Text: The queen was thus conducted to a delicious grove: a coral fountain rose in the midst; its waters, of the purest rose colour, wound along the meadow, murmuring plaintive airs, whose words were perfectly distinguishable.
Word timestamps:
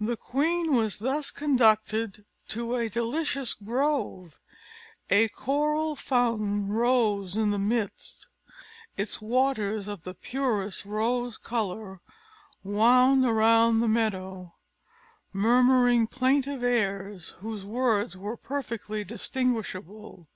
The 0.00 0.16
queen 0.16 0.74
was 0.74 0.98
thus 0.98 1.30
conducted 1.30 2.24
to 2.48 2.74
a 2.74 2.88
delicious 2.88 3.54
grove: 3.54 4.40
a 5.10 5.28
coral 5.28 5.94
fountain 5.94 6.66
rose 6.66 7.36
in 7.36 7.50
the 7.52 7.58
midst; 7.60 8.26
its 8.96 9.22
waters, 9.22 9.86
of 9.86 10.02
the 10.02 10.12
purest 10.14 10.84
rose 10.84 11.38
colour, 11.38 12.00
wound 12.64 13.24
along 13.24 13.78
the 13.78 13.86
meadow, 13.86 14.56
murmuring 15.32 16.08
plaintive 16.08 16.64
airs, 16.64 17.36
whose 17.38 17.64
words 17.64 18.16
were 18.16 18.36
perfectly 18.36 19.04
distinguishable. 19.04 20.26